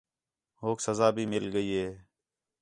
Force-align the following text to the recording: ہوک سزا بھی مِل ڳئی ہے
ہوک 0.61 0.77
سزا 0.87 1.07
بھی 1.15 1.23
مِل 1.31 1.45
ڳئی 1.53 1.69
ہے 1.79 1.89